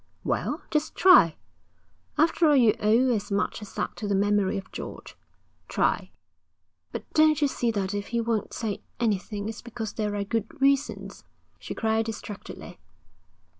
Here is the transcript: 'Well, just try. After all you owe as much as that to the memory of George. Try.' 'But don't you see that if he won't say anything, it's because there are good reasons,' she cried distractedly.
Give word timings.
'Well, 0.23 0.63
just 0.71 0.95
try. 0.95 1.37
After 2.17 2.47
all 2.47 2.55
you 2.55 2.73
owe 2.79 3.13
as 3.13 3.31
much 3.31 3.61
as 3.61 3.71
that 3.75 3.95
to 3.97 4.07
the 4.07 4.15
memory 4.15 4.57
of 4.57 4.71
George. 4.71 5.15
Try.' 5.67 6.09
'But 6.91 7.03
don't 7.13 7.39
you 7.39 7.47
see 7.47 7.69
that 7.69 7.93
if 7.93 8.07
he 8.07 8.19
won't 8.19 8.51
say 8.51 8.81
anything, 8.99 9.47
it's 9.47 9.61
because 9.61 9.93
there 9.93 10.15
are 10.15 10.23
good 10.23 10.59
reasons,' 10.59 11.23
she 11.59 11.75
cried 11.75 12.05
distractedly. 12.07 12.79